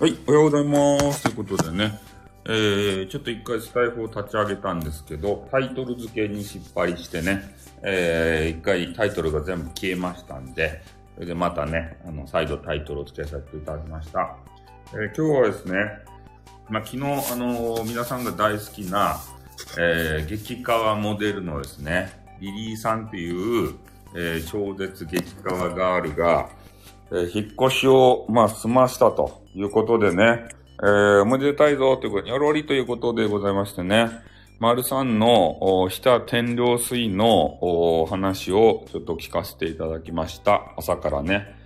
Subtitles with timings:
[0.00, 1.24] はい、おはようございます。
[1.24, 2.00] ということでね、
[2.46, 10.80] えー、ちょっと一回スタイフを立ち上げたんですけど、タイトル付けに失敗してね、えー、一回タイトルが全部消えましたんで、
[11.16, 14.38] それでまたね、あの、再度タイトルを付けさせていただきました。
[14.94, 15.74] えー、今日はですね、
[16.70, 17.06] まあ、昨日、あ
[17.36, 19.20] のー、皆さんが大好きな、
[19.78, 22.10] えー、激川モデルのですね、
[22.40, 23.74] リリーさんっていう、
[24.16, 26.48] えー、超絶激川ガールが、
[27.12, 30.48] えー、引っ越しを、まあ、済ましたということでね、
[30.82, 34.08] えー、おめでたいぞということで、よろりということでございましてね、
[34.60, 37.58] 丸さんの下天領水の
[38.02, 40.74] お話をちょっと聞かせていただきました。
[40.76, 41.58] 朝からね。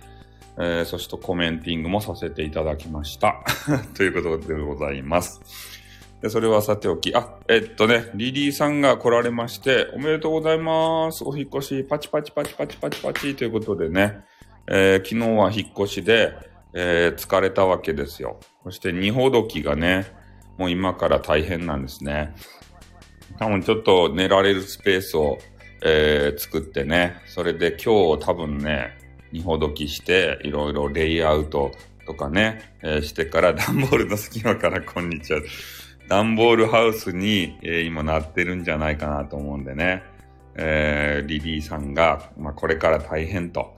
[0.57, 3.43] えー、そしてコメンティングもさせていただきました。
[3.95, 5.41] ということでございます。
[6.21, 11.23] で、それはさておき、あ、えっとね、リリーさんが来られまして、おめでとうございます。
[11.25, 14.23] お引越し、パチパチパチパチパチパチということでね、
[14.67, 16.33] えー、昨日は引っ越しで、
[16.73, 18.39] えー、疲れたわけですよ。
[18.63, 20.05] そして二ほどきがね、
[20.57, 22.33] もう今から大変なんですね。
[23.37, 25.37] 多分ちょっと寝られるスペースを、
[25.83, 28.97] えー、作ってね、それで今日多分ね、
[29.31, 31.71] 二ほどきして、いろいろレイアウト
[32.05, 35.41] とかね、えー、してから 段ボールの隙間からこんにちは。
[36.07, 40.03] 段ボールハウスに、えー、今なってるんじゃないかなと思うんでね。
[40.57, 43.75] えー、リリーさんが、まあ、これから大変と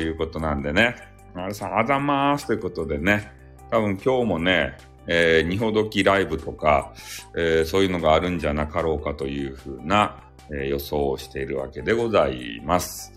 [0.00, 0.96] いうことなんでね。
[1.34, 3.32] あるさん、あざまーすということでね。
[3.70, 6.92] 多分今日もね、えー、二ほどきライブとか、
[7.36, 13.12] えー、そういうのがあるんじゃなかろうかというふうな、えー、予想をしているわけでございます。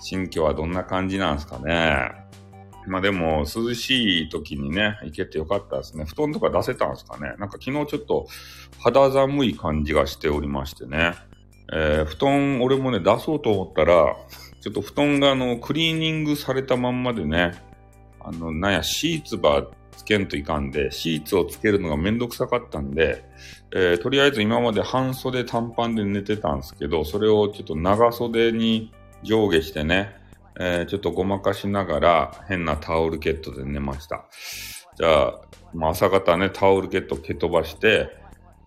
[0.00, 2.28] 新居はどんな感じなんですかね。
[2.86, 6.06] まあでも、涼しい時にね、行けてよかったですね。
[6.06, 7.34] 布団とか出せたんですかね。
[7.38, 8.26] なんか昨日ちょっと
[8.80, 11.12] 肌寒い感じがしておりましてね。
[11.72, 14.16] えー、布団、俺もね、出そうと思ったら、
[14.60, 17.62] ちょっと布団があの、クリーニングされたまんまでね、
[18.20, 23.24] あの、なんや、シーツばつけんといかんで、シーツをつけるのがめんどくさかったんで、
[23.74, 28.92] えー、とりあえず今まで半袖短パンで寝てたんですけど、それをちょっと長袖に
[29.22, 30.16] 上下してね、
[30.58, 34.24] えー、ちょっとごまかしながら変なタオルケットで寝ました。
[34.96, 35.40] じゃあ、
[35.74, 38.16] まあ、朝方ね、タオルケット蹴飛ばして、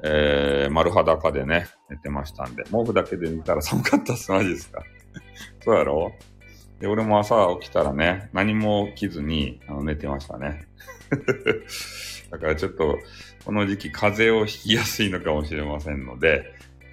[0.04, 4.82] えー、丸裸でね、寝てましたんで、毛布だけで寝たら寒かったっす、マジですか。
[5.64, 6.12] そうやろ？
[6.80, 10.68] で、俺も朝起きたらね、何も着ずにあの寝てましたね。
[12.32, 12.98] だからちょっと、
[13.46, 16.46] この時期風邪をひきやすいのかもしれませんので、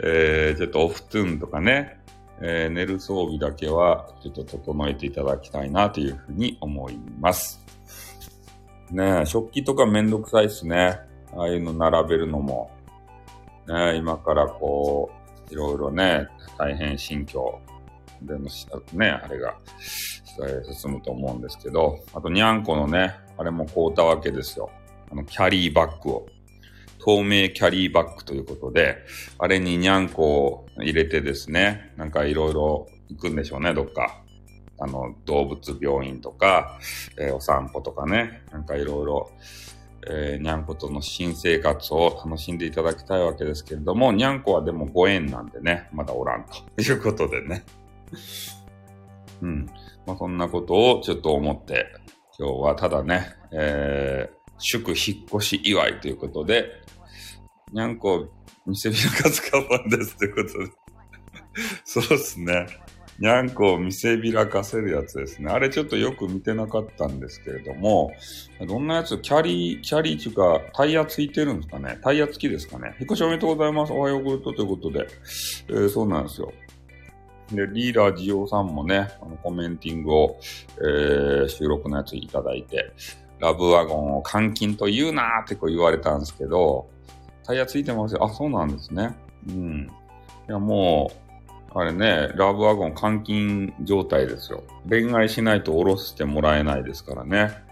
[0.02, 2.00] えー、ちょっとお布団とかね、
[2.40, 7.64] えー、寝る装備だけはちょっと整えていただきたいなというふうに思います。
[8.90, 11.00] ね食器とかめんどくさいっすね。
[11.36, 12.70] ああいうの並べるのも。
[13.68, 15.10] ね今からこ
[15.48, 16.26] う、いろいろね、
[16.58, 17.60] 大変心境
[18.22, 18.48] での、
[18.94, 19.54] ね、あれが、
[20.72, 24.70] 進むと思うんですけど、あと、にゃんこのね、あれも買うたわけですよ。
[25.10, 26.26] あの、キャリーバッグを。
[27.00, 28.98] 透明キャリーバッグということで、
[29.38, 34.22] あれににゃんこを入れてですね、なんかいろいろ行くんでしょうね、どっか。
[34.80, 36.78] あの、動物病院とか、
[37.18, 39.30] えー、お散歩とかね、なんかいろいろ、
[40.06, 47.64] えー、にゃんことの新生活を楽しんでいただきたいわけですけれども、にゃんこはでもご縁なんでね、まだおらんと いうことでね。
[49.42, 49.66] うん。
[50.06, 51.86] まあ、そんなことをちょっと思って、
[52.38, 56.70] 今日はただね、えー、祝引っ越し祝いということで、
[57.72, 58.28] にゃんこ
[58.66, 60.70] 見せびらかすかばんですってことで。
[61.84, 62.66] そうっすね。
[63.18, 65.50] にゃんこを見せびらかせるやつですね。
[65.50, 68.12] あれちょっとよく見てなかったんですけれども、
[68.66, 71.98] どんなやつ、キャリー、キャリーっていうか、タイヤついてるんですかね？
[72.02, 72.94] タイヤ付きですかね？
[73.00, 73.92] 引っ越しおめでとうございます。
[73.92, 74.56] おはようございます。
[74.56, 75.08] ということで、
[75.68, 76.52] えー、そうなんですよ。
[77.52, 80.40] で、リーダージオさんもね、あのコメンティングを、
[80.80, 82.92] えー、収録のやついただいて、
[83.40, 86.88] ラブワゴンを監禁と言うなーってこう言われたんですけど、
[87.44, 88.24] タイヤついてますよ。
[88.24, 89.16] あ、そうなんですね。
[89.48, 89.90] うん。
[90.48, 91.27] いや、もう、
[91.74, 94.64] あれね、ラブワゴン監禁状態ですよ。
[94.88, 97.62] 恋愛しないと下ろしてもらえないですからね。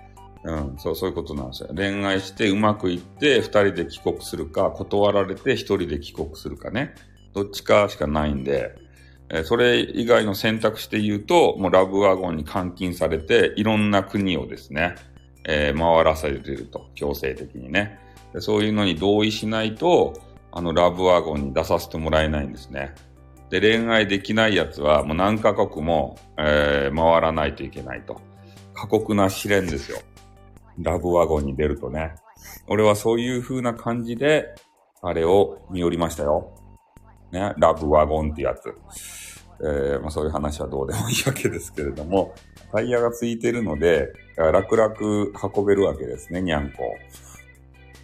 [0.44, 1.70] うん、そう、そういうことなんですよ。
[1.74, 6.94] 恋愛してうまくいって、二人で帰国するか、断られて一人で帰国するかね。
[7.34, 8.76] どっちかしかないんで、
[9.28, 14.94] えそれ以外の選択肢で言うと、もうラブワゴンに監禁されて、いろんな国をですね、
[15.44, 17.98] えー、回らされていると、強制的にね。
[18.38, 20.14] そういうのに同意しないと、
[20.52, 22.94] あの、ラブワゴンに出させてもらえないんですね。
[23.50, 28.20] で、恋愛できないやつは、もう何カ国も、えー、回らないといけないと。
[28.74, 29.98] 過酷な試練ですよ。
[30.78, 32.14] ラブワゴンに出るとね。
[32.68, 34.54] 俺はそういう風な感じで、
[35.02, 36.54] あれを見寄りましたよ。
[37.32, 38.74] ね、ラブワゴンってやつ。
[39.60, 42.34] えー、まあ、そういう話はどうでもいいわけですけれども、
[42.72, 44.94] タイヤがついてるので、楽々
[45.54, 46.78] 運べるわけですね、にゃんこ。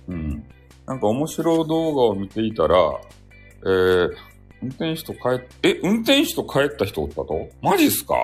[0.08, 0.44] うん。
[0.86, 2.76] なんか面白い動画を見ていたら、
[3.64, 4.12] えー、
[4.62, 7.48] 運転手と帰っ、え、運転手と帰った人おったと？
[7.60, 8.14] マジっすか？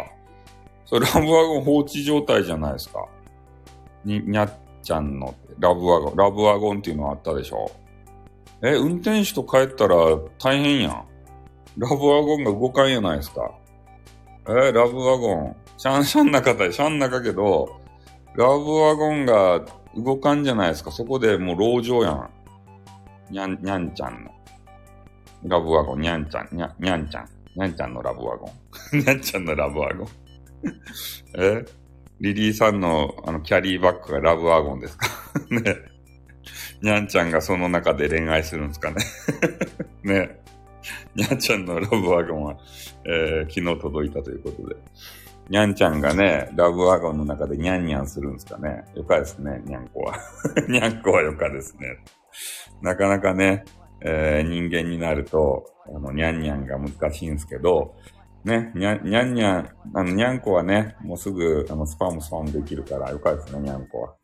[0.87, 3.05] それラブワゴン放置状態じゃないですか？
[4.05, 4.53] に、にゃっ
[4.83, 7.71] ちゃんのラブワゴン、ラブワゴンっていうのあったでしょ？
[8.63, 9.97] え、運転手と帰ったら
[10.39, 11.05] 大変やん。
[11.77, 13.53] ラブワゴンが動かんやないですか？
[14.49, 15.57] えー、ラブワゴン。
[15.77, 16.73] シャンシャン中だよ。
[16.73, 17.81] シャン中けど、
[18.35, 19.65] ラブワゴンが
[19.97, 20.91] 動かんじゃないですか？
[20.91, 22.31] そこでもう籠城やん。
[23.31, 24.31] にゃん、にゃんちゃんの。
[25.45, 27.29] ラブワゴン、にゃんちゃん、にゃ、にゃんちゃん。
[27.57, 28.51] にゃんちゃんのラブワゴ
[28.93, 28.99] ン。
[28.99, 30.09] にゃんちゃんのラブワゴン。
[31.39, 31.65] え？
[32.21, 35.07] リリーさんのあのキャリーバッグがラブワゴンですか？
[35.51, 35.63] ね。
[36.83, 38.97] にゃんちゃんがその中で恋愛するんですかね？
[40.03, 40.41] ね。
[41.15, 42.57] にゃんちゃんのラブワゴンは、
[43.05, 44.77] えー、昨日届いたということで。
[45.49, 48.85] にゃんちゃんがね、ラブワゴンの中でにゃんにゃんするんですかね？
[48.95, 50.19] よかですね、にゃんこは。
[50.69, 51.99] にゃんこはよかですね。
[52.83, 53.65] なかなかね、
[54.01, 55.65] えー、人間になると、
[55.95, 57.95] あの、にゃんにゃんが難しいんですけど、
[58.45, 64.15] ね、にゃん、にゃんにゃん、あの、にゃんこはね、もうすぐ、あの、スパムスパムできるから、よかですね、にゃんこは。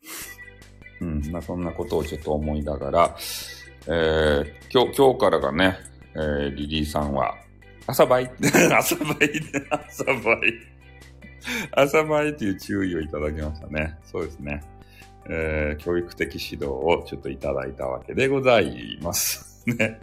[1.01, 3.15] うん、まあ、そんなことをちょっと思いながら、
[3.87, 5.77] えー、今日、今日からがね、
[6.15, 7.35] えー、リリーさんは、
[7.87, 8.31] 朝バイ
[8.75, 9.17] 朝バイ
[9.69, 10.75] 朝バイ
[11.71, 13.95] 朝バイっていう注意をいただきましたね。
[14.03, 14.61] そうですね。
[15.29, 19.54] えー、教育的指導をちょっといただいたわけでございます。
[19.65, 19.99] ね。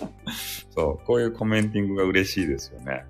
[0.74, 3.04] そう、こういうコメンティングが嬉しいですよね。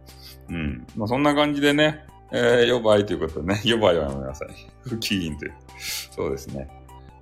[0.48, 0.86] うん。
[0.96, 4.48] まあ、そんな感じでね、えー、予売ということでね、 予売はやめなさい。
[4.88, 5.54] 不起因という。
[6.10, 6.68] そうですね。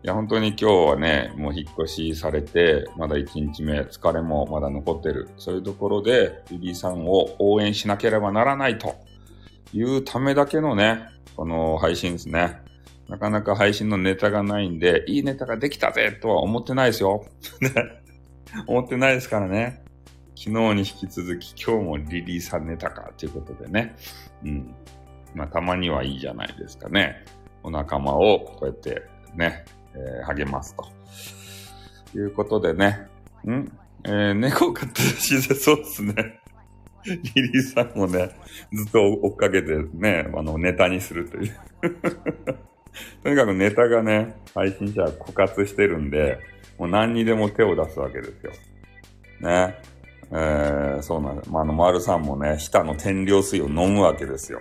[0.02, 5.28] いや、本当に今日はね、もう引っ越しされて、まだ1日目、疲れもまだ残ってる。
[5.36, 8.94] そういうところで、リリーさんを応援しなければならないと
[9.74, 11.00] いうためだけのね、
[11.36, 12.62] この配信ですね。
[13.08, 17.26] なかなか配信のネタがないんで、いいネタができたぜとは思ってないですよ。
[17.60, 17.99] ね。
[18.66, 19.82] 思ってないですからね。
[20.34, 23.96] 昨日に引き続き今日もリリーさんネタかということでね。
[24.44, 24.74] うん。
[25.34, 27.24] まあたまにはいいじゃないですかね。
[27.62, 29.02] お仲間をこうやって
[29.34, 29.64] ね、
[29.94, 30.86] えー、励ますと。
[32.16, 33.08] いうことでね。
[33.46, 33.70] ん
[34.04, 36.40] えー、猫を飼ってるしでそうっすね。
[37.04, 38.30] リリーさんもね、
[38.72, 41.56] ずっと追っかけてね、あの、ネタにするという
[43.22, 46.38] とにかくネタがね、配信者は枯渇してるんで、
[46.78, 48.52] もう何にでも手を出すわけですよ。
[49.40, 49.76] ね。
[50.32, 51.50] えー、そうなんです。
[51.50, 54.60] まあ、あの、丸さんもね、下の天領水を飲むわけですよ。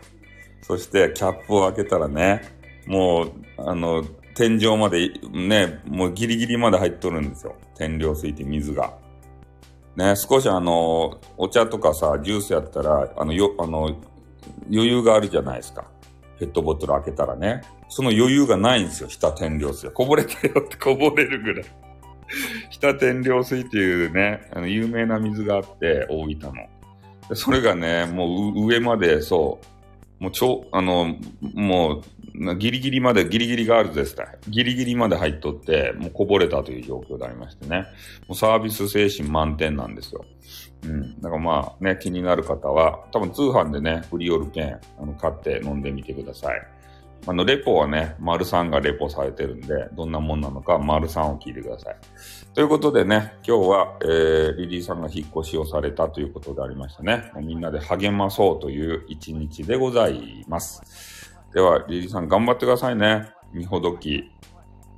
[0.62, 2.42] そして、キャップを開けたらね、
[2.88, 4.04] もう、あの、
[4.36, 7.56] 天井まで、ね、もうギリギリまで入っとるんですよ。
[7.78, 8.94] 天領水って水が。
[9.96, 13.98] ね、少しあの、お茶とかさ、ジュースやったら、あの、よ、あの、
[14.72, 15.86] 余裕があるじゃないですか。
[16.40, 17.62] ペットボトル開けたらね。
[17.90, 19.90] その余裕がないんですよ、下天領水。
[19.92, 21.66] こぼれたよってこぼれるぐらい。
[22.70, 27.36] 下天領水っていうね、あの有名な水があって、大分の。
[27.36, 29.60] それがね、もう上まで、そ
[30.20, 31.16] う、もうちょ、あの、
[31.54, 32.02] もう、
[32.58, 34.26] ギリギリまで、ギリギリガールズですね。
[34.48, 37.86] ギリギリまで入っとって、もうこぼれたという状況でありましてね。
[38.28, 40.26] もうサービス精神満点なんですよ。
[40.84, 41.22] うん。
[41.22, 46.62] だからまあね、気になる方は、多分通販でね、フリオルペン、あの、買って飲んでみてください。
[47.28, 51.96] あの、レポはね、丸さんがレポされてるんで、どんなもんなのか、丸さんを聞いてください。
[52.54, 57.32] ということでね、今日は、えー、リリーさんが引っ越しをされたということでありましたね。
[57.42, 61.19] みんなで励まそうという一日でございます。
[61.54, 63.32] では、リリーさん頑張ってくださいね。
[63.52, 64.24] みほどき。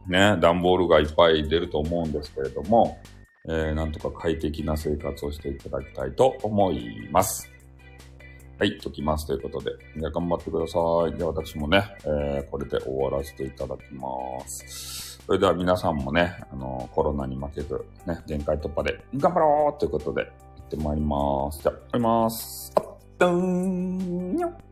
[0.07, 2.99] ね、段ボールがいっぱい出ると思うんですけれども、
[3.47, 7.49] えー、なんとか快適な生活をしていただきたいと思います。
[8.59, 9.71] はい、解きますということで。
[9.97, 11.17] じゃあ頑張ってください。
[11.17, 15.19] では私もね、えー、これで終わらせていただきます。
[15.25, 20.25] それでは皆さんもね、あの、コロナに負けず、ね、限界突破で頑張ろうということで、
[20.57, 21.61] 行ってまいります。
[21.61, 22.73] じゃあ、終わります。
[22.75, 22.85] あっ、
[23.17, 24.70] どーんよっ